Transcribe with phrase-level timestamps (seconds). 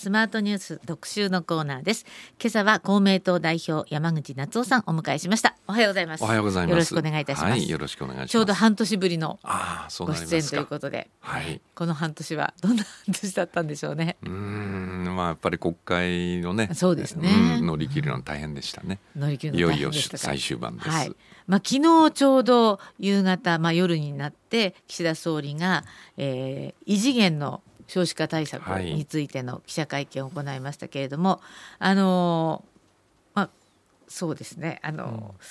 [0.00, 2.06] スマートニュース特集のコーナーです。
[2.40, 5.56] 今朝は公明党代表山口夏夫さんお迎えしました。
[5.68, 6.24] おはようございます。
[6.24, 6.70] おはようございます。
[6.70, 8.30] よろしくお願いいたします、はい、よろしくお願いします。
[8.30, 11.10] ちょうど半年ぶりのああそうご出演ということで。
[11.20, 11.60] はい。
[11.74, 14.16] この半年はどんな半年だったんでしょうね。
[14.22, 17.60] うーんまあやっぱり国会のねそうですね。
[17.60, 19.00] ん乗り切るのは大変でしたね。
[19.14, 20.18] 乗り切るのいよいよ大変でしたか。
[20.24, 21.14] 最終盤です、はい。
[21.46, 25.84] まあ、昨日ちょうど夕方、まあ、夜になって岸田総理が、
[26.16, 31.40] えー異次元の少子化対策についての記者会見を行いましたけれども、
[31.80, 32.78] あのー
[33.34, 33.50] まあ、
[34.06, 35.44] そうですね、あのー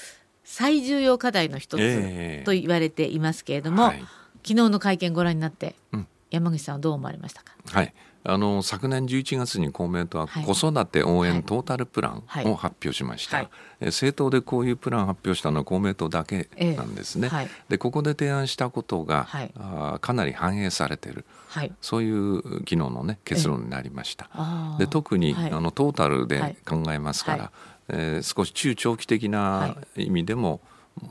[0.52, 2.44] 最重要課題の一ええ。
[2.44, 4.00] つと言われていますけれども、はい。
[4.42, 6.08] 昨日の会見ご覧になって、うん。
[6.32, 7.54] 山口さんはどう思われましたか？
[7.72, 10.44] はいあの昨年11月に公明党ははい。
[10.44, 11.30] 子育て応はい。
[11.32, 12.46] 援トータルプランはい。
[12.46, 13.50] を発表しました、はい。
[13.80, 17.50] え政党でこういうプラン発表したのは公明党だけなんですね、はい。
[17.70, 19.52] でここで提案したことが、はい。
[19.58, 21.26] あーかなり反映されている。
[21.48, 24.80] はい、そういう昨日のね結論になりました、あー。
[24.80, 25.52] で特に、はい。
[25.52, 26.28] あのトータルはい。
[26.28, 27.52] で考えますから、はい。
[27.90, 30.62] えー少し中長期的なは意味でも、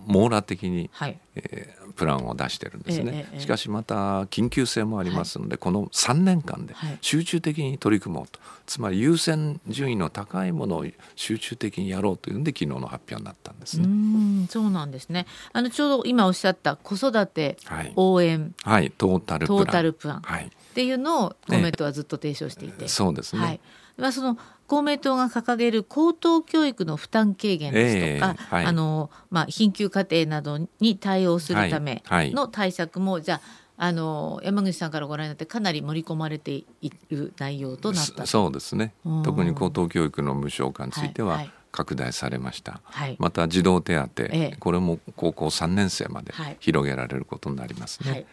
[0.06, 1.18] 網羅的に、はい。
[1.36, 6.98] えープランを出してるんですね、しかしまた緊急性もありますので、この3年間ではい。
[7.00, 13.88] 集中的に取り組もうと、つまり優先順位の高いものを集中的にやろうというんで昨日の発表になったんですうね。
[13.88, 15.26] んそうなんですね。
[15.52, 18.54] あのちょうど今おっしゃった子育てはい、応援。
[18.62, 19.64] はい、トータルプラン。
[19.64, 20.20] トータルプラン。
[20.20, 23.60] はい、っていうのを公明党はずっと提唱していて、そうですね、はい。
[23.96, 28.64] まあ、その公明党が掲げる高等教育の負担軽減ですとか、ええはい。
[28.66, 32.34] あのまあ、貧窮家庭などに対応するためはいはい。
[32.34, 33.40] の対策も、じゃあ
[33.80, 36.66] あの山口さんからご覧になってかなり盛り込まれてい
[37.08, 38.20] る内容となったと。
[38.20, 38.92] そそうですね。
[39.04, 39.22] うん。
[39.22, 41.52] 特に高等教育の無償化についてははいはい。
[41.70, 43.16] 拡大されました、はい。
[43.18, 44.56] また児童手当、ええ。
[44.58, 46.56] これも高校3年生まではい。
[46.60, 48.28] 広げられることになりますね、はい、だか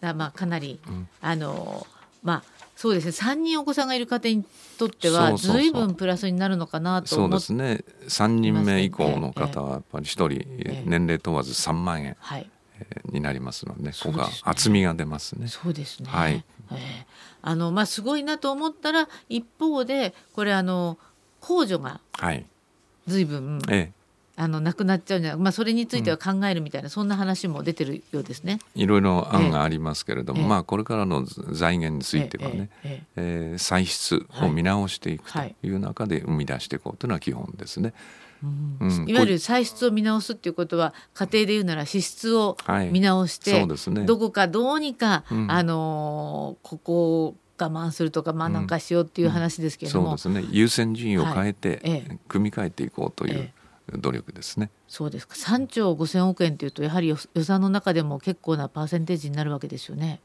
[0.00, 1.08] らまあかなり、ん。
[1.20, 1.86] あの
[2.22, 2.42] まあ
[2.76, 3.10] そうですね。
[3.10, 4.44] 3人お子さんがいる家庭に
[4.78, 5.60] とってはそうそうそう。
[5.60, 7.84] ずいぶんプラスになるのかなとそうですね。
[8.06, 12.48] 3人目以降の方はやっぱり1人え年齢問わず3万円はい。
[13.10, 13.92] になりますのでね。
[14.00, 15.48] ここが厚みが出ますね。
[15.48, 16.08] そうですね。
[16.08, 16.44] はい。
[16.72, 17.06] ええ。
[17.42, 20.98] あのまあすごいなと思ったら一方でこれあの
[21.40, 22.46] 控除がはい。
[23.08, 23.90] ずいぶんえ
[24.40, 28.60] あのなくなっちゃうんじゃないまあそれについては考えるみたいな、そんな話も出てるようですね。
[28.76, 30.46] え、いろいろ案がありますけれども、ええ。
[30.46, 35.56] まあこれからの財源についてはね、ええええー歳出を見直していくとはい。
[35.62, 35.68] い。
[35.70, 37.92] う中で生み出していこうというのは基本ですね。
[38.44, 38.76] えうん。
[38.80, 39.08] うん。
[39.10, 42.90] いわゆる歳出を見直すっていうことは家庭で言うなら支出をはい。
[42.90, 44.04] 見直して、そうですね。
[44.04, 45.50] どこかどうにか、うん。
[45.50, 50.48] あのーここを我慢するとかまあなんかしようっていう話ですけれども、そうですね。
[50.52, 53.52] 優先順位を変えて、組み替えていこうというえ
[53.96, 54.70] 努力ですね。
[54.86, 55.34] そうですか。
[55.34, 60.20] 3兆5,000億円というとやはり予予算の中でも結構なパーセンテージになるわけですよね。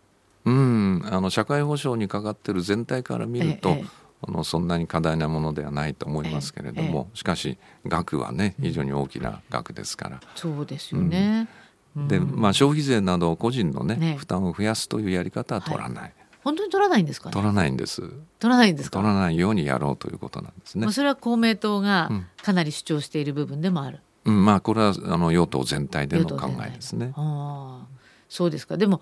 [0.46, 3.86] うん、あの社会保障にかかってる全体から見ると、ええええ。
[4.26, 11.48] あのそんなに過大なものではないと思いますけれども、しかし額はね非常に大きな額ですから、そうですよね。
[11.96, 12.08] うん。
[12.08, 14.16] でまあ、消費税など個人のねね。
[14.18, 16.14] 負担を増やすというやり方は取らない、
[16.44, 17.34] 本当に取らないんですかね？
[17.34, 18.02] 取らないんです
[18.40, 19.00] 取らないんですか？
[19.00, 20.94] 取らないようにやろうということなんですねまあ、。
[20.94, 24.00] それは公明党がうんかなり主張している部分でもある。
[24.26, 27.14] うん、まあこれはあの与党全体での考えですね。
[27.16, 27.88] ああ、
[28.30, 28.78] そうですか。
[28.78, 29.02] でも、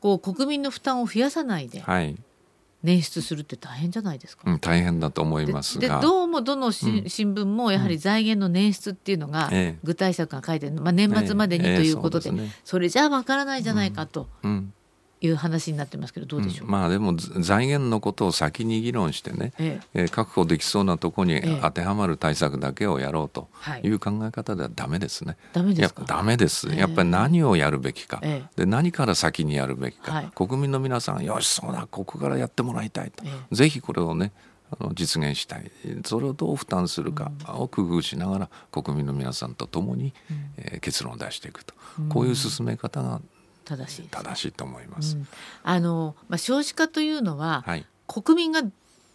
[0.00, 2.16] こう国民の負担を増やさないではい、
[2.84, 4.48] 捻出するって大変じゃないですか？
[4.50, 14.72] うん、大変だと思いますでが、どうもどのし、うん新聞もやはり財源の捻出っていうのがええ具体策が書いてる、まあ、年末までにとええいうことで,、そうですねそれじゃあわからないじゃないかとうん、
[15.22, 16.70] いう話になってますけどどうでしょう、ん。
[16.70, 20.02] まあでもず財源のことを先に議論してね、ええ。
[20.02, 21.58] えー確保できそうなところにええ。
[21.62, 23.80] 当てはまる対策だけをやろうとはい。
[23.82, 25.36] いう考え方ではダメですね。
[25.54, 26.02] ダメですか？
[26.02, 26.68] やっぱダメです。
[26.70, 26.78] ええ。
[26.80, 28.60] やっぱり何をやるべきか、ええ。
[28.64, 30.30] で何から先にやるべきか、はい。
[30.34, 34.32] 国民の皆さんよしそうだここからやってもらいたいと、えぜひこれをね
[34.70, 35.70] あの実現したい。
[36.04, 40.12] それをどう負担するかを工夫しながら国民の皆さんと共に、
[40.58, 41.74] えー結論を出していくと、
[42.10, 43.20] こういう進め方が
[43.66, 45.16] 正しいです、正しいと思います。
[45.16, 45.28] うん。
[45.62, 47.84] あのまあ、少子化というのは、はい。
[48.06, 48.62] 国民が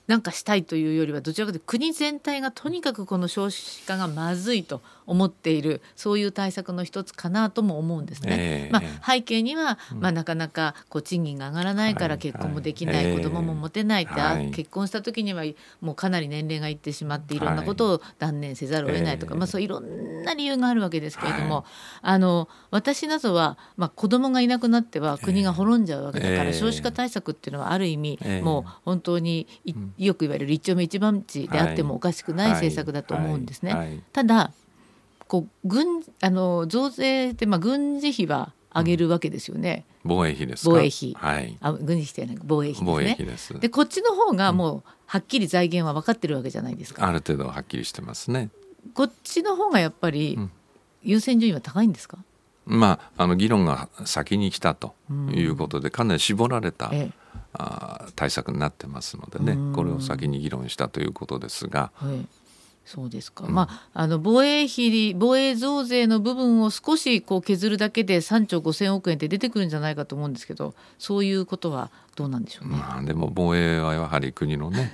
[0.08, 4.82] なんかしたいというよりはどちらかというと国全体がとにかくこの少子化がまずいと
[5.12, 8.38] 思っているそういう対策の一つかなとも思うんですね。
[8.40, 13.18] ええまあ、背景には、まあ、なかなかこう賃金が上がらないからはい結婚もできない、はい。
[13.18, 14.52] 子供も持てないって、あはい。
[14.52, 15.44] 結婚した時には
[15.82, 19.40] もうかなり年齢がいってしまっていろんなことを断念せざるを得ないとか、ええ。
[19.40, 21.64] まあ、そういろんな理由があるわけですけれども、はい
[22.04, 26.54] あの私などは、まあ、子供がいなくなっては国が滅んじゃうわけだから、ええ。
[26.54, 28.42] 少子化対策っていうのはある意味、ええ。
[28.42, 29.94] もう本当にいうん。
[29.98, 33.74] よく言われる一丁目一番地であってもおかしくないはい政策だと思うんですね。
[33.74, 33.88] はい。
[33.90, 34.04] はい。
[34.12, 34.52] ただ
[35.32, 40.72] こう軍あの増税で、まあ、軍事費は上げるわけですよね、防衛費ですか？
[40.72, 41.14] 防衛費。
[41.14, 41.58] はい。
[41.62, 42.86] あ軍事費じゃない防衛費ですね。
[42.86, 43.60] 防衛費です。
[43.62, 47.08] でこっちの方がもうはっきり財源は分かってるわけじゃないですか。
[47.08, 48.50] ある程度はっきりしてますね。
[48.94, 50.38] こっちの方がやっぱり
[51.02, 52.18] 優先順位は高いんですか、
[52.68, 54.96] うん、まあ、あの議論が先に来たと
[55.34, 57.12] いうことで、かなり絞られた、ええ、
[57.54, 61.92] あ対策になってますのでね、これを先に議論したということですが。
[62.04, 62.26] え
[62.92, 72.76] そうですか、うん、まあ、あの防衛費防衛増税の部分を少しこう削るだけで3兆5,000億円って出てくるんじゃないかと思うんですけどそういうことはどうなんでしょうね。
[72.76, 74.92] まあ、でも防衛はやはり国のね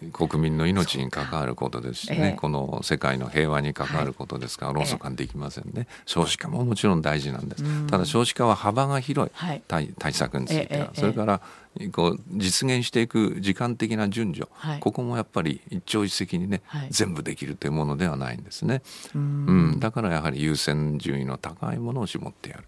[0.12, 11.40] 国民の命に関わることですしね、えー、この世界の平和に関わることですから、論争感できませんね、えー、少子化ももちろん大事なんです、ただ少子化は幅が広い、はい、対対策については、えー、それから
[11.92, 18.82] こう実現していく時間的な順序、はい、ここもやっぱり一朝一夕にね、はい、全部できるというものではないんですね。
[19.14, 22.64] うん、だからやはり優先順位の高いものを絞ってやる。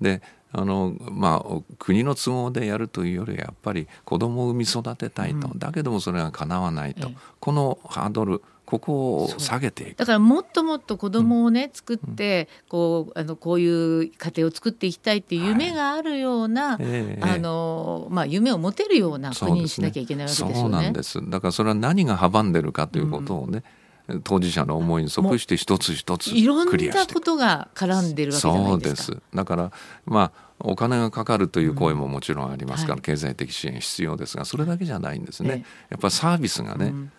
[0.00, 0.22] で
[0.56, 9.98] あのまあ、国の都合でやるというよりやっぱり子供を産み育てたいと、うん、だけどもそれがかなわないと、ええ、このハードルここを下げていく。
[9.98, 20.54] だからもっともっと子供をね、うん、作ってこうあのこういう家庭を作っていきたいっていう夢があるような、はいえあのまあ、夢を持てるような国にしなきゃいけないわけですよね。
[20.54, 21.30] そうなんです。
[21.30, 24.22] だからそれは何が阻んでるかということをね、うん。
[24.22, 29.18] 当事者の思いに即して一つ一ついろんなことが絡んでるわけじゃないですか。
[29.34, 29.72] だから
[30.04, 34.36] まあお金がかかるという声ももちろんありますから、経済的支援必要です。
[34.36, 35.64] がそれだけじゃないんですね。
[35.90, 37.12] やっぱりサービスがね、うん。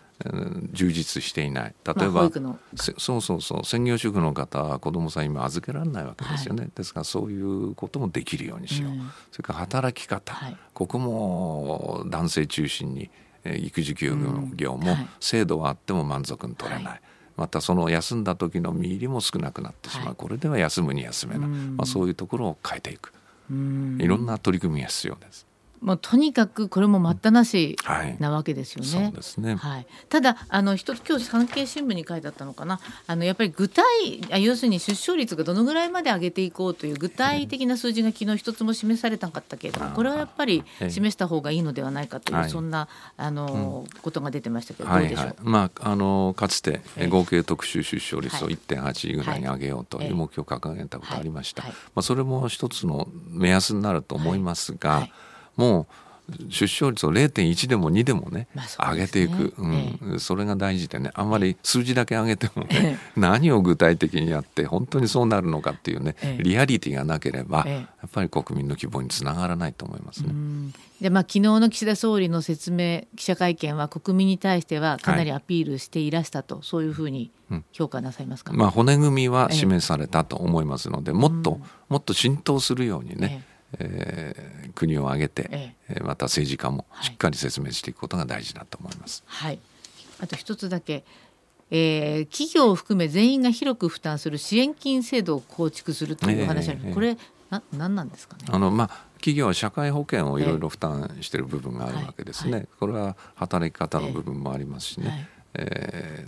[0.72, 1.74] 充実していない。
[1.84, 2.30] 例えば、まあ、
[2.96, 3.64] そうそうそう。
[3.66, 13.10] 専業主婦の方は子どもさん今預けられないわけですよね、はい、ですからそういうこともできるようにしよう、うん、それから働き方、はい、ここも男性中心に
[13.44, 14.16] 育児休
[14.54, 17.00] 業も制度はあっても満足に取れない、はい、
[17.36, 23.12] またその休んだ時の見入りも少なくなってしまう、はい、これでは休むに休めない、まあ、そういうところを変えていく
[23.50, 25.46] いろんな取り組みが必要です。
[25.80, 27.76] もうとにかくこれも待ったなし
[28.18, 29.12] なわけですよね。
[29.12, 29.54] はい、ね。
[29.56, 29.86] はい。
[30.08, 32.80] ただあの一つ今日産経新聞に書いてあったのかな。
[33.06, 33.84] あのやっぱり具体
[34.42, 45.18] 要するに出生率がどのぐらいまで上げていこうという具体的な数字が昨日一つも示されたかったけれども、これはやっぱり示した方がいいのではないかという、そんなあの、うん、ことが出てましたけど、どうでしょう？
[45.18, 51.62] はいはい、まああのかつて合計特殊出生率を1.8ぐらいに上げようという目標を掲げたことありました。
[51.64, 55.08] まあそれも一つの目安になると思いますが、
[55.56, 55.86] もう
[56.48, 58.48] 出生率を0.1でも2でもね,、
[58.78, 60.20] 上げていく、うん。
[60.20, 70.32] それが大事でねあんまり数字だけ上げてもね、何を具体的にやって本当にそうなるのかっていうね、リアリティがなければ、やっぱり国民の希望につながらないと思いますね。
[71.00, 77.30] でまあ、昨日の岸田総理の説明記者会見は国民に対してはかなりアピールしていらしたと、はい、そういうふうに
[77.72, 81.60] 評価なさいますか、まあ、骨組みは示されたと思いますので、もっと、
[81.90, 83.44] もっと浸透するようにね、
[83.78, 89.24] えー、国を挙げて、ええ、また政治家もしっかり説明していくことが大事だと思います。
[89.26, 89.58] はい、
[90.20, 91.04] あと一つだけ。
[91.68, 97.18] えー、企業を含め全員が広く負担する支援金制度を構築するという話あえー、これ
[97.50, 98.44] な何なんですかね？
[98.48, 106.26] あの、まあ、企業は社会保険をいろいろ負担している部分があるわけですね、はいはい、これは働き方の部分もありますしね、えー、え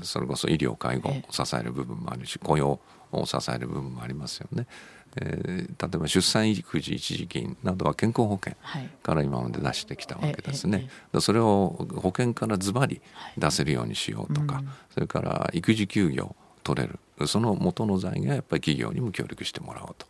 [0.00, 2.80] ー、それこそ医療介護を支える部分もあるし雇用
[3.12, 4.66] を支える部分もありますよね。
[4.66, 8.56] えー、例えば出産育児一時金などは健康保険
[9.02, 10.88] から今まで出してきたわけですね。
[11.12, 13.00] はい、それを保険からズバリ
[13.36, 14.64] 出せるようにしようとか、はい、
[14.94, 16.98] それから育児休業取れる。
[17.26, 20.06] その元の財源はやっぱり企業にも協力してもらおうと、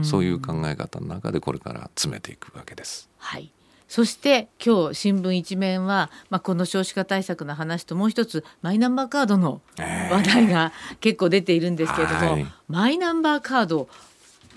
[0.00, 3.08] うそういう考え方の中でこれから詰めていくわけです。
[3.18, 3.52] はい。
[3.88, 13.88] そして今日新聞一面は、まあ、この少子化対策の話ともう一つマイナンバーカードの話題が結構出ているんですけれども、えーはい、マイナンバーカード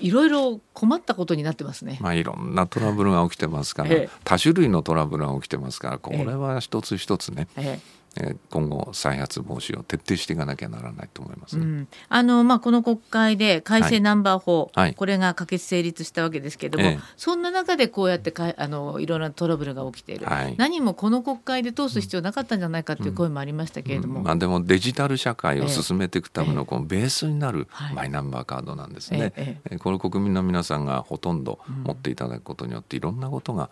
[0.02, 1.98] いろいろ困ったことになってますね。
[2.02, 8.01] まあいろんなトラブルが起きてますから、ええ、多種類のトラブルが起きてますから、これは一つ一つね、ええ、
[8.50, 11.64] 今後再発防止を徹底していかなきゃならないと思います、ね。
[11.64, 24.20] うん、あのまあこの国会で改正ナンバー法、はい、これが可決成立したわけですけれども、ええ、そんな中でこうやってかあのいろんなトラブルが起きている、はい、何もこの国会で通す必要なかったんじゃないかという声もありましたけれども、うん。
[24.20, 29.32] うん、まあでもデジタル社会を進めていくためのこのベースになるマイナンバーカードなんですね。
[29.38, 33.70] ええこの国民の皆さんがほとんど持っていただくことによっていろんなことが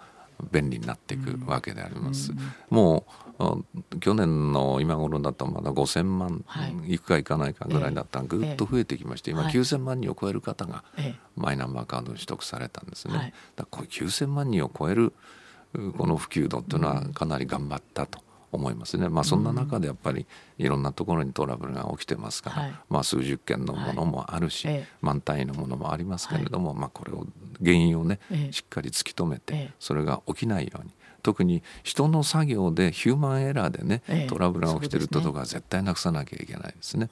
[0.52, 2.32] 便利になっていくわけであります。
[2.70, 3.06] も
[3.40, 6.44] う去年の今頃だとまだ5,000万
[6.88, 7.00] い。
[7.00, 10.84] くかいかないかぐらいだったらぐっと増えてきまして今9,000万人を超える方が
[11.36, 13.34] マイナンバーカードに取得されたんですね。
[13.56, 15.14] だこれ9,000万人を超える
[15.98, 18.20] この普及度っていうのはかなり頑張ったと
[18.52, 19.10] 思いますね。
[19.10, 20.26] まあそんな中でやっぱり
[20.58, 27.26] いろんなところにトラブルが起きてますから、はい、まあ数十件のものもあるし、はい、万単位のものもありますけれども、はい、まあこれを
[27.64, 28.20] 原因をね
[28.52, 30.92] しっかり突き止めてそれが起きないように。
[31.22, 37.10] 特に人の作業でヒューマンエラーでね、ええ、トラブルが起きてるととか絶対なくさなきゃいけないですね。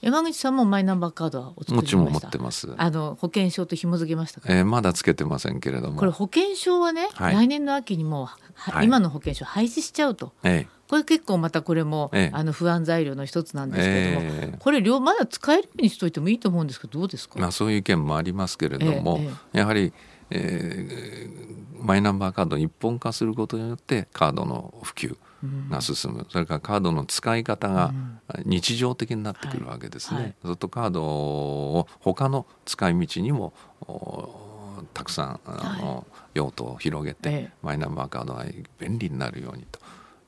[0.00, 2.72] 山口さんもマイナンバーカードはおもちろん持ってます。
[2.76, 5.98] あの保険証と紐付けましたえー、まだつけてませんけれども。
[5.98, 8.28] これ保険証はね、はい、来年の秋にも、
[8.60, 10.32] はい、今の保険証廃止しちゃうと。
[10.44, 10.80] ええ。
[10.88, 19.20] これ結構またこれも、ええ、あの不安材料の一つなんですけども、え、これ両まだ使えるようにしといてもいいと思うんですけどどうですか、まあ、そういう意見もありますけれども、
[19.52, 19.92] やはり、
[20.30, 25.16] えー、マイナンバーカードを一本化することによってカードの普及
[25.70, 27.94] が進む、うん、それからカードの使い方が
[28.44, 30.16] 日常的になってくるわけですね。
[30.16, 30.24] はい。
[30.24, 33.52] はい、ずっとカードを他の使い道にも
[34.92, 38.44] たくさんあの、はい、用途を広げて、マイナンバーカードが
[38.78, 39.80] 便利になるようにと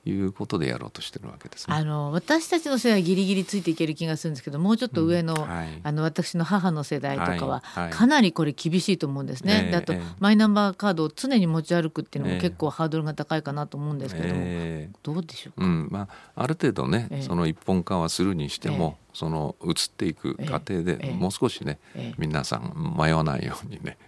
[0.04, 9.54] いうことでやろうとしてるわけです、ね、あの私たちの世代ギリギリついていける気がするんですけどもうちょっと上のうんはい、あの私の母の世代とかはかなりこれ厳しいと思うんですね。
[9.54, 17.20] はいはい、と、マイナンバーカードを常に持ち歩くっていうのも結構ハードルが高いかなと思うんですけども、えー、どうでしょうか、うんまあ、ある程度ね、え。
[17.20, 21.78] ー、その一本化はするにしても、その移っていく過程で、もう少しね、
[22.18, 23.98] 皆さん迷わないようにね、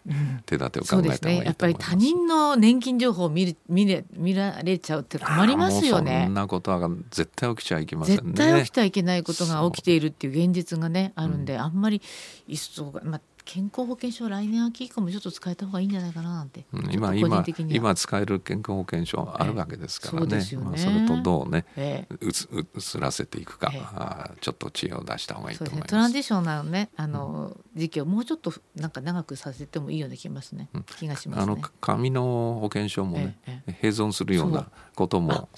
[0.47, 1.43] 手立てを考えた方がいいと思います。
[1.43, 6.23] ね、やっぱり他人の年金情報を見る見れ見られちゃうって困りますよね。
[6.25, 8.23] そんなことは絶対起きちゃいけませんね。
[8.25, 12.01] 絶対起きちゃいけないことが起きているっていう現実がねあるんで、あんまり
[12.47, 33.37] 一層がまあ健康保険証来年秋以降もちょっと使えた方がいいんじゃないかななんて、うん、今今今使える健康保険証あるわけですからね,、そねまあ、それとどうね、ええ、うつうつらせていくか、ええ、あちょっと知恵を出した方がいいと思います、ね、トランジションなのねあの、うん、時期をもうちょっとなんか長くさせてもいいような気がますね、うん、気がします、ね、あの紙の保険証もね、
[33.67, 35.49] 併存するようなことも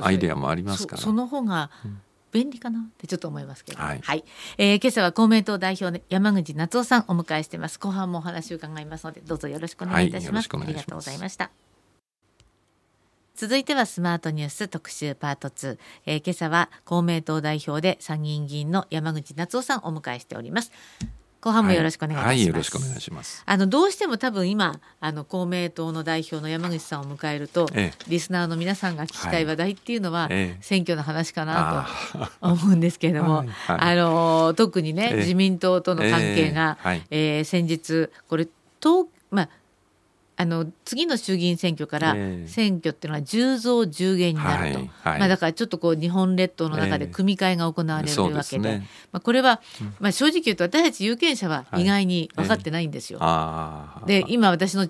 [0.00, 1.02] アイデアもありますから。
[1.02, 2.00] その方が、うん
[2.34, 4.24] 便利かなってちょっと思いますけど、はい、はい、
[4.58, 7.78] えー、今朝は公明党代表で山口夏夫さんお迎えしてます。
[7.78, 10.48] 後半もお話を伺いますのでどうぞよろしくお願いいたします。
[10.52, 11.52] はい、ありがとうございました。
[13.36, 20.72] 続いてはスマートニュース特集パート2、えー、今朝は公明党代表で参議院議員の山口夏夫さんお迎えしております
[21.44, 22.26] 後半もよろしくお願いします。
[22.26, 23.42] はい、はい、よろしくお願いします。
[23.44, 33.48] あのどうしても多分今あの公明党の代表の山口さんを迎えると、ええ、リスナーの皆さんが聞きたい話題っていうのは、はい、選挙の話かなと思うんですけれども、はい。
[33.48, 37.38] はい、あの特にね、自民党との関係が、ええ。
[37.38, 38.48] えー、先日これ
[38.82, 39.48] 東まあ
[40.36, 42.14] あの次の衆議院選挙から
[42.46, 49.60] 選挙っていうのは10増10減になると、はいまあ、だからちょっとこう日本列島の中で組み替えが行われるわけでえーね、まあ、これは、
[50.00, 53.18] まあ、正直言うと私たち有権者は意外に分かってないんですよ。
[53.20, 54.88] はい、で今私の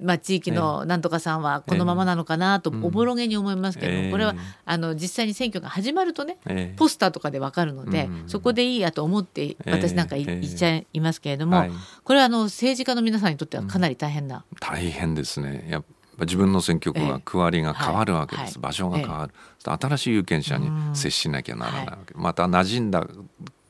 [0.00, 11.64] まあ、地域のなんとかさんはこのままなのかなとおぼろげに思いますけど、えー、これはあの実際に選挙が始まるとね、えー、ポスターとかで分かるので、そこでいいやと思って私なんか言っちゃいますけれども、
[12.04, 14.44] これはあの政治家の皆さんにとってはかなり大変な。
[14.78, 15.66] 大変ですね。
[15.68, 15.82] やっ
[16.16, 23.06] ぱ自分の選挙区が区割りが変わるわけです、場所が変わる、新しい有権者に接しなきゃならないわけ、また馴染んだ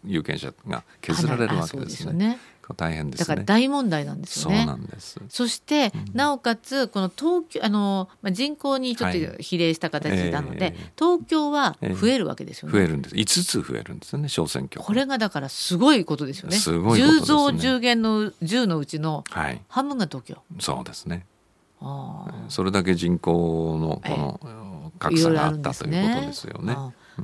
[0.04, 2.38] 有権者が削られるわけですね。
[2.74, 4.58] 大変です、ね、だから大問題なんですよね。
[4.58, 5.20] そうなんです。
[5.28, 10.74] そして、うん、なおかつこの東京あの、まあ、人口にちょっと比例した形なので、はい。
[10.76, 12.72] えー、東京は増えるわけですよね。
[12.72, 13.14] 増えるんです。
[13.14, 16.56] 5つ増えるんですよね小選挙これがだからすごいことですよね。
[16.56, 17.46] すごいことです、ね、10増
[17.76, 19.24] 10減の10のうちの
[19.68, 20.34] 半分が東京。
[20.34, 21.26] はい、そうですね。
[21.80, 26.76] あそれだけ人口のこの格差があったということですよね。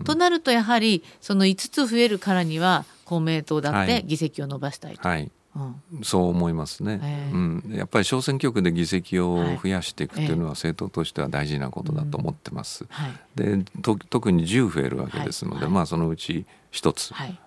[0.05, 5.09] となるとやはりその5つ増えるからには公明党だって議席を伸ばしたいと。
[5.09, 5.31] はい。
[5.57, 12.87] うん、そう思いますね、えー、うん、やっぱり小選挙区で議席を増やしていくというのは政党としては大事なことだと思ってます。
[12.91, 17.39] はい、で特に10増えるわけですので、はい、まあそのうち一つ、はい、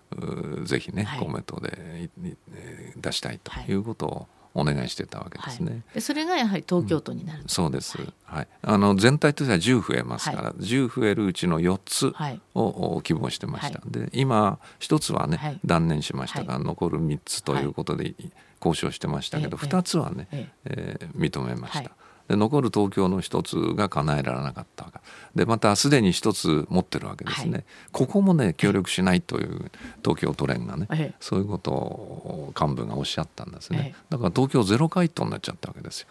[0.63, 2.09] ぜひね、公明党で
[2.95, 5.71] 出したいということをお願いしてたわけですね。
[5.71, 12.13] はい、でそれがやはり東京都になる、うん、そうです、はい、あの全体としては10増えますから、はい、10増えるうちの4つ
[12.55, 18.15] を希望してました、はい、で今1つはね、断念しましたが、残る3つということで
[18.59, 20.97] 交渉してましたけど、はい、2つはね、ええ。
[21.15, 21.91] ー、認めました。
[22.27, 24.91] で残る東京の一つが叶えられなかった
[25.35, 29.71] でまたすでに一つ持ってるわけですね、はい、ここもね協力しないという
[30.03, 36.07] 東京都連がね、はい、そういうことを幹部がおっしゃったんですね、はい、だから東京ゼロ回答になっちゃったわけですよ。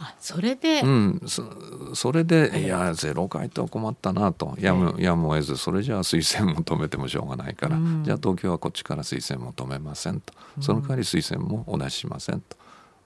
[0.00, 2.66] あそれで、うん、そそれで、い。
[2.66, 4.56] やゼロ回答困ったなと。
[4.58, 10.34] やむ,、やむを得ずそれじゃあ推薦も止めてもしょうがないから、うん、じゃあ東京はこっちから推薦も止めませんと。
[10.60, 12.56] その代わり推薦もお出ししませんと。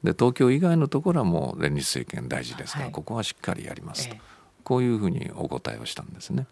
[0.03, 4.21] で東京以外のところはもう連立政権大事ですから、はい、ここはしっかりやりますと、ええ、
[4.63, 6.47] こういうふうにお答えをしたんですね。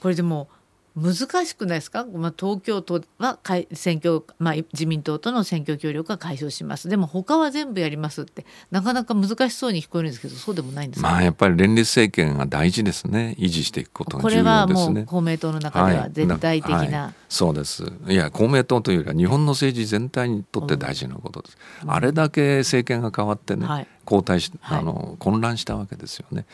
[0.00, 0.48] これでも
[0.96, 3.38] 難しくないですか、まあ、東京都は
[3.72, 6.88] 選挙、まあ、自民党との選挙協力は解消します。
[6.88, 13.36] でも他は全部やりますってなかなか難しそうに聞こえるんですけどそうでもないんですか、まあ、やっぱり連立政権が大事ですね。
[13.38, 14.42] 維持していくことが重要ですね。
[14.42, 16.92] これはもう公明党の中では絶対的な、はい。
[16.92, 17.84] はい、そうです。
[18.08, 26.46] いや公明党というよりは日本の政治全体にとって大事なことです、うん、あれだけ政権が変わってね、はい、交代しあの混乱したわけですよね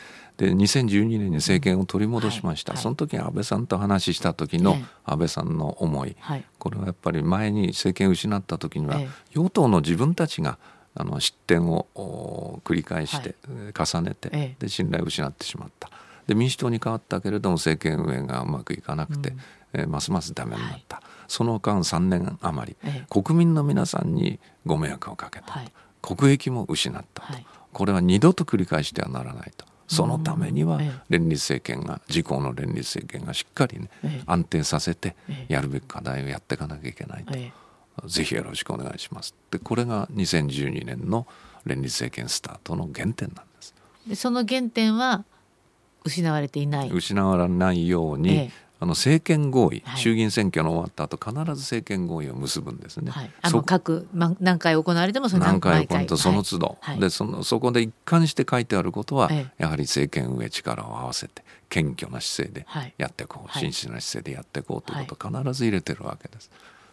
[0.42, 10.58] で2012年に政権を取り戻しました、はいはい、その時に安倍さんと話した時の安倍さんの思い、はい、これはやっぱり前に政権を失った時には、与党の自分たちが
[10.96, 13.36] あの失点を繰り返して、
[13.72, 15.90] 重ねて、で信頼を失ってしまった。
[16.26, 19.30] で民主党に変わったけれども政権運営がうまくいかなくて、
[19.74, 25.60] うん、えますますダメになった、その間3年余り、国民の皆さんにご迷惑をかけた
[26.00, 27.38] と、国益も失ったと、
[27.72, 29.71] これは二度と繰り返してはならないと。
[29.92, 30.80] そのためには
[31.10, 33.90] 連立政権が自公の連立政権がしっかりね
[34.26, 35.14] 安定させて
[35.48, 37.34] やるべき課題をやっていかなきゃいけないと。
[38.08, 39.34] ぜひよろしくお願いします。
[39.50, 41.26] でこれが2012年の
[41.66, 43.74] 連立政権スタートの原点なんです。
[44.06, 45.24] でその原点は
[46.04, 46.90] 失われていない。
[46.90, 48.50] 失われないように、
[48.82, 53.12] あの政権合意、はい、衆議院選挙の終わった後必ず政権合意を結ぶんですね。
[53.12, 62.66] はい、あの各、ま、何回行われてもその何回行われてその都度、はい、でそのそこで一貫して書いてあることは、やはり政権運営力を合わせて謙虚な姿勢で
[62.98, 66.50] やっていこう、真摯な姿勢でやっていこうということを必ず入れてるわけです。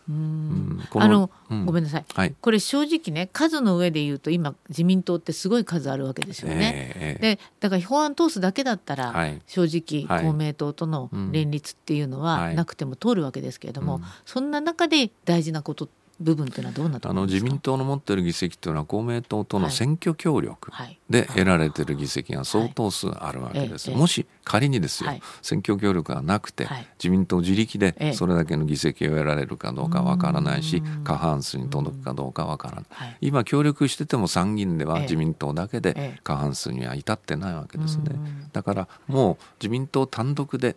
[0.09, 0.81] うん。
[0.95, 6.93] あの、うん、ごめんなさい、はい、これ正直ね数の上で言うと今自民党ってすごい数あるわけですよね。
[6.95, 15.87] えー、でだから法案通すだけだったら、はい、正直、公明党との連立っていうのはなくても通るわけですけれども、はい、そんな中で大事なこと
[16.19, 20.71] 部分というのはどうなあの自民党の持っている議席というのは公明党との選挙協力
[21.09, 23.89] で得られている議席が相当数あるわけです。
[23.91, 25.11] もし仮にですよ、
[25.43, 38.05] 選挙協力がなくて、自民党自力でそれだけの議席を得られるかどうかわからないし過半数に届くかどうかわからない、今協力してても参議院では自民党だけで過半数には至ってないわけですね。
[38.51, 40.75] だからもう自民党単独で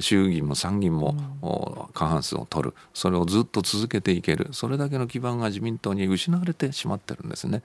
[0.00, 2.74] 衆議院も参議院も過半数を取る。
[2.92, 4.48] それをずっと続けていける。
[4.50, 7.62] それだけの基盤が自民党に失われてしまってるんですね。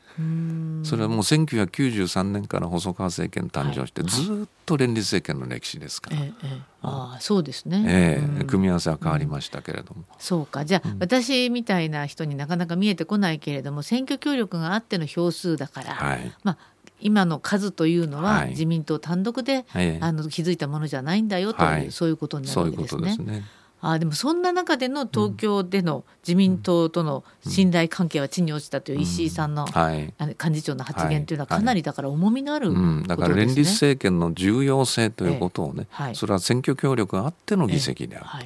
[0.83, 6.17] それはもう1993年から細川政権誕生して、ずっと連立政権の歴史ですから。
[6.17, 10.63] ええああそうですね、えー、組み合わせは変わりましたけれども、うん、そうか。
[10.63, 16.57] じゃあ、うん、私みたいな人になかなか見えてこないけれども選挙協力があっての票数だから、はい、まあ
[16.99, 23.43] 今の数というのは自民党単独で、はい、あの気づいたものじゃないんだよという、はい、そういうことになるわけですね。
[23.91, 33.07] あでもそんな中での東京での自民党との信頼関係は地に落ちたという石井さんの,、あの幹事長の発言というのはかなりだから重みのある、ね。
[33.07, 38.45] だから連立政権の重要性ということをね、それは選挙協力があっての議席である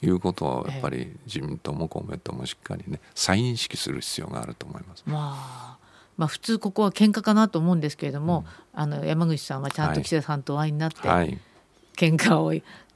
[0.00, 5.04] ということをやっぱり自民党も公明党もしっかりね再認識する必要があると思います。
[5.06, 5.78] まあ
[6.16, 11.38] まあ、普通ここは喧嘩かなと思うんですけれども、うん、あの山口さんはちゃんと岸田さんとお会いになって、はい、
[11.96, 12.52] 喧嘩を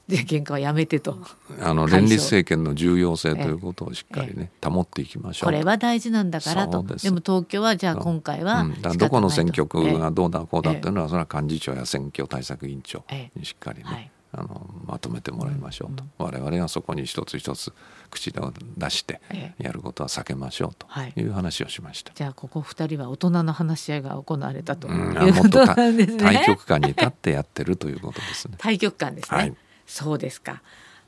[0.09, 1.19] で喧嘩はやめてと。
[1.61, 5.49] あの連立政権の重要性ということをしっかりね保っていきましょう。
[5.49, 6.83] これは大事なんだからと。
[6.83, 14.11] でも東京はじゃあ今回は、うん、どこの選挙区がどうだこうだっていうのはそれは幹事長や選挙対策委員長にしっかりね、はい。
[14.37, 17.73] あのまとめてもらいましょうと、うん、我々はそこに一つ一つ
[18.11, 19.21] 口を出して
[19.59, 21.25] やることは避けましょうとい。
[21.25, 28.57] う話をしました、はい、じゃあここ2人は大人の話し合いが行われたということなんですね、対 局観に立ってやってるということですね。
[28.59, 29.55] 対局観ですね、はい
[29.87, 30.63] そうですか。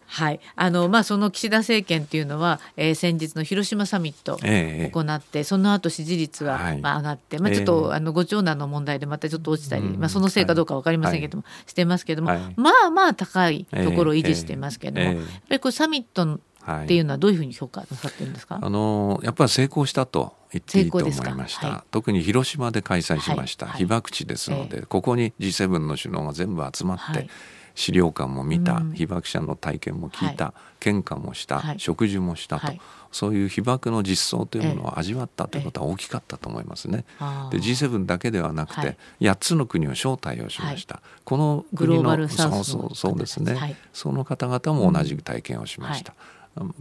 [0.09, 0.41] はい。
[0.55, 27.29] あのまあ、その岸田政権というのは、えー、先日の広島サミットを行って、えその後支持率は、まあ、上がって、まあ、ちょっと、えあのご長男の問題でまたちょっと落ちたり、まあ、そのせいかどうか分かりませんけども、はい、してますけども、はい、まあまあ高いところを維持してますけども、やっぱりこれサミットっていうのはどういうふうに評価なさってるんですか、あのやっぱり成功したと言っていいと思いました、はい、特に広島で開催しました、被爆地ですので、ここに G7 の首脳が全部集まって、
[27.77, 32.81] 資料館も見た、うん、被爆者の体験も聞いた、はい、献花もした、はい、食事もしたと、はい、
[33.13, 37.05] そういう被爆の実相というものを味わったということは大きかったと思いますね。
[37.51, 41.03] で G7 だけではなくて、8つの国を招待をしました。
[41.25, 46.15] この国のそうそうそうですね、その方々も同じ体験をしました。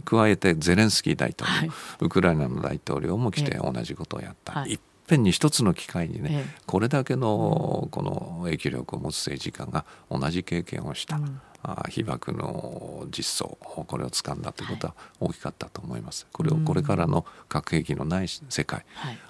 [0.06, 4.64] 加えてゼレンスキー大統領、ウクライナの大統領も来て同じことをやった。
[5.06, 16.26] 一ぺんに一つの機会にね、ええ、これだけのこの影響力を持つ政治家が同じ経験をした、うん、あ被爆の実相これを掴んだということは大きかったと思います。
[16.32, 18.84] これをこれからの核兵器のない世界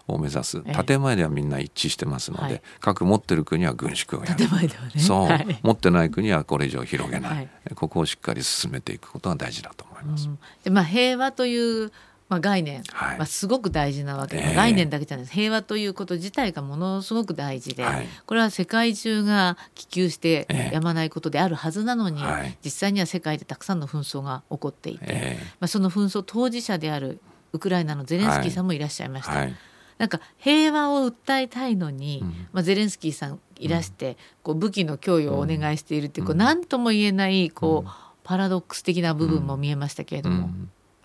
[0.09, 4.49] を目指す、はい、建前ではみんな一致してますので、はい、核持ってる国は軍縮をやる、ね、
[4.97, 10.29] そう、はい、持ってない国はこれ以上広げない、ここをしっかり進めていくことが大事だと思います。
[10.29, 11.93] うん、でまあ、平和という
[12.29, 14.37] まあ、概念、はい、まあ、すごく大事なわけ。
[14.37, 14.53] で、え。
[14.53, 15.35] ー、概念だけじゃないです。
[15.35, 27.21] 平和ということ自体がものすごく大事で、はい、これは世界中が希求してやまないことであるはずなのに、えー、実際には世界でたくさんの紛争が起こっていて、えー、まあ、その紛争当事者である
[27.53, 29.33] ウクライナのゼレンスキーさんもいらっしゃいました。
[29.33, 29.55] はい。
[29.99, 37.91] なんか平和を訴えたいのに、うん、まあ、ゼレンスキーさんいらして、うん、こう武器の供与をお願いしているっていう、うん、こう何とも言えないこう、
[38.25, 40.51] パラドックス的な部分も見えましたけれども。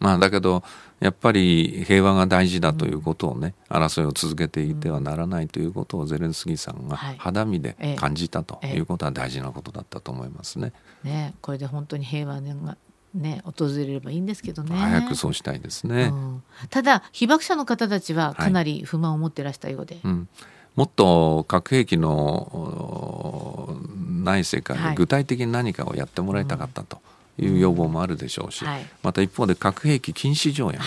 [0.01, 0.63] まあ、だけど
[0.99, 10.73] やっぱり平和が大事だということをね、争いを続けていてはならないということをゼレンスキーさんが肌身で感じたということは大事なことだったと思いますね。
[11.03, 12.77] ねこれで本当に平和が
[13.13, 14.75] ね、訪れればいいんですけどね。
[14.75, 20.29] 早くそうしたいですね、うん、ただ被爆者の方たちはかなり不満を持ってらしたようで、はいうん、
[20.75, 23.75] もっと核兵器の
[24.23, 26.97] ない世界で具体的に何かをやってもらいたかったと。
[26.97, 27.05] はい
[27.37, 30.83] いう要望もあるでしょうし、はい、また一方で核兵器禁止条約、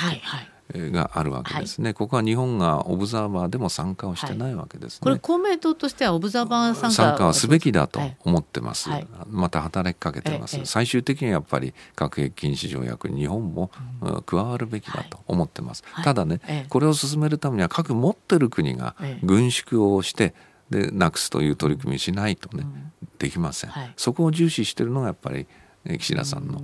[0.72, 20.35] があるわけですね、はい、ここは日本がオブザーバーでも参加をしてないわけですね、これ公明党としてはオブザーバー参加参加はすべきだと思ってます、はい、また働きかけてます、最終的にはやっぱり核兵器禁止条約に日本も、うん、加わるべきだと思ってます、ただね、これを進めるためには核持ってる国が軍縮をして
[20.70, 25.46] でなくすという取り組みしないとね、うん、できません、そこを重視してるのがやっぱり
[25.87, 26.61] 岸田さんの、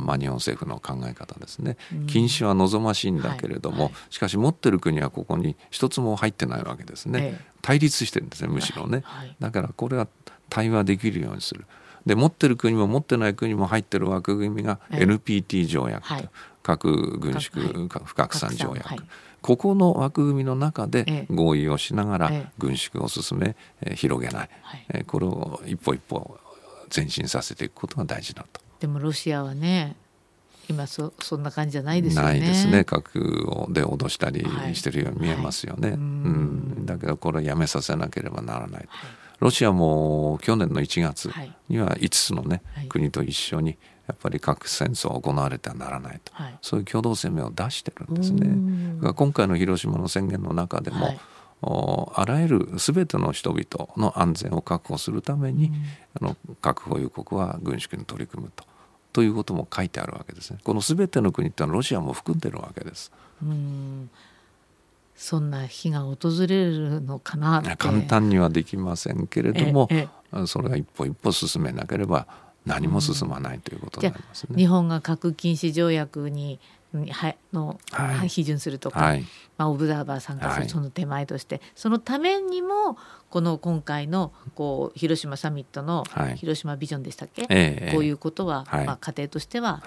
[0.00, 1.76] まあ、日本政府の考え方ですね。
[2.06, 3.92] 禁止は望ましいんだけれども、はい。
[3.92, 10.06] はい、しかし持ってる国はここに一つも入ってないわけですね、ええ、対立してるんですねむしろね、はい、だからこれは
[10.50, 11.64] 対話できるようにする。
[12.06, 16.28] で持ってる国も持ってない国も入ってる枠組みが NPT 条約と、
[16.62, 19.04] 核軍縮、不拡散条約、
[19.42, 24.50] ここの枠組みの中で合意をしながら軍縮を進め、え広げない、
[24.88, 26.38] えこれを一歩一歩
[26.94, 28.60] 前進させていくことが大事だと。
[28.80, 29.96] でもロシアはね
[30.68, 32.28] 今そそんな感じじゃないですよね。
[32.28, 32.84] ないですね。
[32.84, 35.90] 核をで脅したりしてるように見えますよね。
[35.90, 35.96] はい。
[35.96, 36.86] はい、うん。
[36.86, 38.72] だけどこれやめさせなければならない。
[38.72, 38.86] はい、
[39.40, 41.30] ロシアも去年の1月
[41.68, 49.12] には5つのね、国と一緒にやっぱり核戦争は行われてはならないと、そういう共同声明を出してるんですね。
[49.14, 51.18] 今回の広島の宣言の中でも、
[51.60, 55.74] あらゆる全ての人々の安全を確保するために、うん、
[56.22, 58.64] あの核保有国は軍縮に取り組むと。
[59.12, 60.58] ということも書いてあるわけですね。
[60.62, 63.10] この全ての国ってのはロシアも含んでるわけです。
[63.42, 64.10] うん
[65.16, 66.16] そんな日が訪
[66.46, 69.88] れるのかな簡単にはできませんけれども
[70.46, 72.28] それは一歩一歩進めなければ
[72.64, 74.56] 何も進まないということになりますね。
[74.56, 76.60] 日本が核禁止条約に
[76.92, 79.24] はの、はい、批准するとか、はい、
[79.56, 82.96] まあ、オブザーバー参加するその手前として、はい、そのためにも
[83.30, 86.04] この今回のこう広島サミットの
[86.36, 89.82] 広島ビジョンでしたっけ、えー、こういうことは、まあ、家庭としては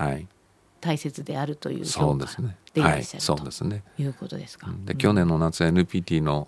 [0.79, 2.25] 大切であるという評価
[2.73, 4.67] でいらっしゃると、ね、いうことですか？
[4.85, 6.47] で去年の夏 NPT の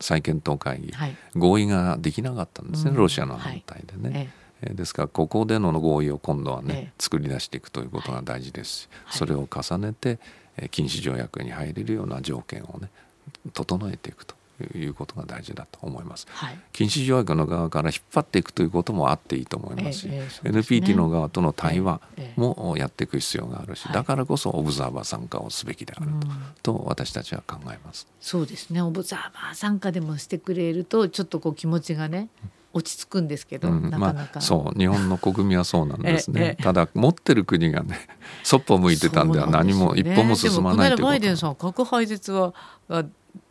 [0.00, 0.92] 再検討会議、
[1.34, 4.30] 合意ができなかったんですね、うん、ロシアの反対でね。
[4.38, 10.18] えーですからここでの合意を今度はね、作り出していくということが大事ですし、はい、それを重ねて
[10.70, 12.90] 禁止条約に入れるような条件をね
[13.52, 14.34] 整えていくと
[14.74, 22.00] いうことが大事だと思います、はい、禁止条約の側から引っ張っていくということもあっていいと思いますし、えーえーね、NPT の側との対話
[22.36, 26.10] もやっていく必要があるし、だからこそオブザーバー参加をすべきである
[26.62, 28.06] と,、と私たちは考えます。
[28.20, 28.80] そうですね。
[28.80, 32.28] オブザーバー参加でもしてくれるとちょっとこう気持ちがね、
[32.76, 36.58] 落ち着くんですけど、うん、なかなか、まあ、そう日本の国民はそうなんですね。
[36.62, 38.06] ただ持ってる国がね
[38.44, 42.52] そっぽ向いてたんでは何も一歩も進まないということ、ね、バイデンさん核廃絶は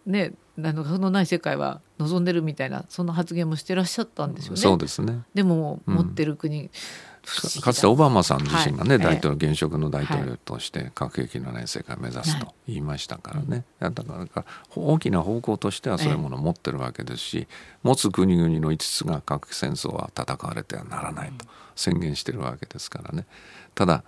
[0.05, 4.57] ねあの核のない世界は望んでるみたいなそんな発言もしてらっしゃったんですよね。
[4.57, 5.23] そうですね。
[5.33, 6.69] でも持ってる国、うん
[7.61, 17.47] かつてオバマさん自身がね、はい、大統領現職の大統領として核兵器のない世界を目指すと言いましたからね、はい、だから大きな方向としてはそういうものを持ってるわけですし
[17.83, 23.25] 持つ国々の5つが核戦争は戦われてはならないと宣言してるわけですからね。
[23.73, 24.03] ただ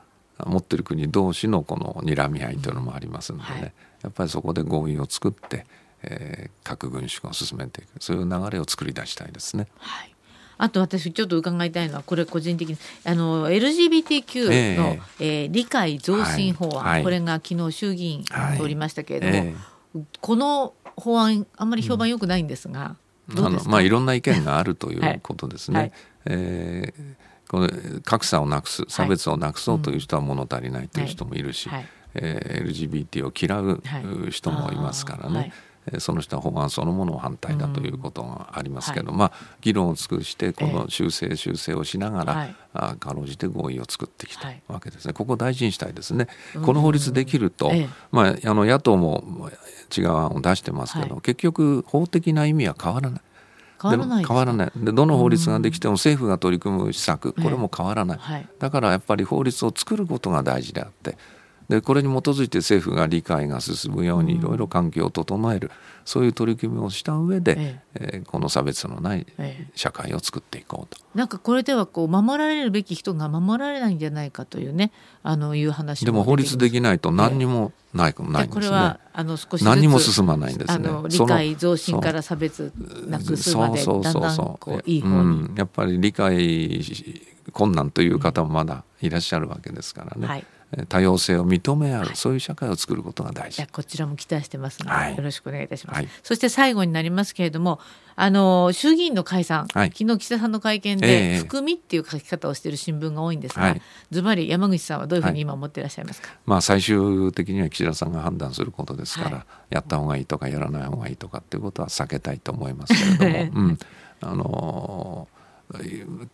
[0.45, 5.65] 持ってる国同士のこの睨み合いというのもありますのでね、はい、やっぱりそこで合意を作って、
[6.03, 7.89] えー、核軍縮を進めていく。
[7.99, 9.67] そういう流れを作り出したいですね。
[9.79, 10.13] はい
[10.57, 18.25] あと私ちょっと伺いたいのはこれ個人的にあの LGBTQ の、えー、えー、理解増進法案、はい、これが昨日衆議院
[18.57, 19.47] 通りましたけれども、はい。
[19.47, 22.95] えー、この法案あんまり評判良くないんですが、
[23.29, 25.79] うん、あのまあいろんな意見があるということですね。
[25.79, 25.91] はい、
[26.25, 27.69] えーこの
[28.03, 30.89] 格差をなくす差別をなくそうという人は物足りない。
[30.89, 31.03] とい。
[31.03, 33.81] う人もいるし、はいはい、えー、LGBT を嫌う
[34.31, 35.53] 人もいますからね、
[35.99, 45.13] その人は法案そのものを反対だということがありますけど、うん、まあ議論を尽くしてこの修正修正をしながら、えー、かろうじて合意を作ってきたわけですね。
[45.13, 46.27] ここを大事にしたいですね。
[46.65, 49.49] この法律できると、えー、まああの野党も
[49.95, 53.21] 違う案を出してますけど、はい、結局法的な意味は変わらない。
[53.81, 54.71] 変わらない変わらない。
[54.75, 61.15] でどの法律ができても政府が取り組む施策これも変わらない、はい、だからやっぱり法律を作ることが大事であって
[61.69, 65.69] でこれに基づいて政府が理解が進むようにいろいろ環境を整える、
[66.05, 67.87] そういう取り組みをした上で、ええ。
[67.99, 69.25] えー、この差別のない
[69.75, 71.01] 社会を作っていこうと。
[71.13, 74.91] なんかこれではこう守られるべき人が守られないんじゃないかというね
[75.23, 78.67] あのいう話でも法律できないと何にもないかもないんですね。
[78.67, 80.89] これはあの少し何にも進まないんですね。
[81.09, 82.71] 理解増進から差別
[83.07, 86.81] なくすまでだんだんこういい方に、うん、やっぱり理解
[87.51, 90.27] 困難という方もまだいらっしゃるわけですからね。
[90.27, 90.45] はい
[90.89, 93.65] 多様性を認め合う、はい、そういう社会を作ることが大事。
[93.67, 95.97] こちらも期待してますので、はい、よろしくお願いいたします。
[95.97, 97.79] はい、そして最後になりますけれども、
[98.17, 103.77] あの衆議院の解散、昨日岸田さんの会見で、えー、含みっていう書き方をしている新聞が多いんですが、
[104.11, 106.29] ズバリ山口さんはどういうふうに今思っていらっしゃいますか？
[106.45, 113.79] まあ最終的には岸田さんが判断することですから、やった方がいいとかやらない方がいいとかっていうことは避けたいと思いますけれども、 うん、
[114.21, 115.37] あのー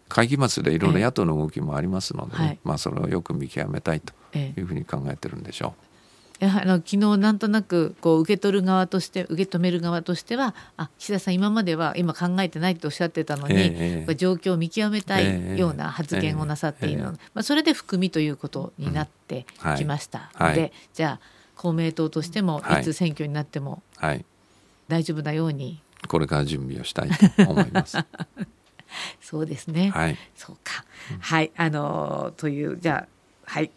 [0.09, 5.93] 会期末でいろいろ野党の動きもありますので、ねはい、まあ、それをよく見極めたいというふうに考えてるんでしょう。
[6.41, 19.45] あの昨日なんとなくこう受け取る側として受け止める側としてはあ岸田さん今までは今考えてないとおっしゃってたのに、えー、状況を見極めたいような発言をなさっているの、えーえー、まあ、それで含みということになって
[19.77, 21.19] きましたので、はいはい、じゃあ
[21.55, 23.81] 公明党としてもいつ選挙になっても
[24.89, 27.97] 大丈夫なように、これから準備をしたいと思います。
[29.21, 29.91] そうですね。
[29.91, 30.17] はい。
[30.35, 30.85] そうか。
[31.11, 31.51] うん、はい。
[31.55, 33.07] あのー、というじゃあ
[33.45, 33.71] はい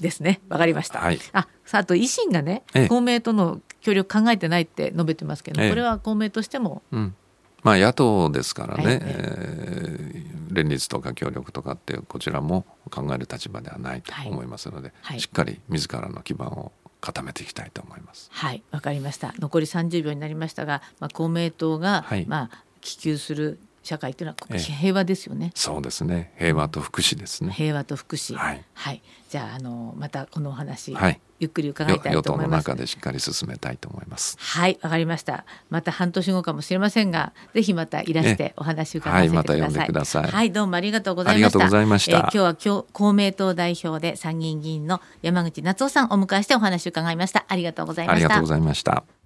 [0.00, 0.40] ですね。
[0.48, 1.00] わかりました。
[1.00, 6.82] はい、あさあと維新がね、ええ、公明との協力考えてないって述べてますけど、え、これは公明としても。
[6.92, 7.14] うん、
[7.62, 18.28] まあ野党ですからね、はい、えー、連立とか協力とかってこちらも考える立場ではないと思いますので、はい、しっかり自らの基盤を固めていきたいと思います。
[18.32, 18.62] はい。
[18.70, 19.34] わかりました。
[19.38, 26.32] 残り30秒になりましたが、まあ、公明党が、はい、まあ希求する社会というのは平和ですよね、そうですね。
[26.38, 27.52] 平和と福祉ですね。
[27.52, 28.34] 平和と福祉。
[28.34, 32.66] はい、はい、じゃああのまたこのお話、はい、ゆっくり伺いたいと思います。
[32.66, 34.36] 与党の中でしっかり進めたいと思います。
[34.38, 35.44] はいわかりました。
[35.70, 40.30] また半年後かもしれませんがぜひまたいらしてお話伺わせてください、はい、また呼んでください。
[40.30, 41.58] はいどうもありがとうございました。
[41.58, 47.44] ありがとうございました、えー、今日は公明党代表で参議院議員の山口夏夫さんをお迎えしてお話を伺いました。
[47.48, 48.26] ありがとうございました。
[48.26, 49.19] ありがとうございました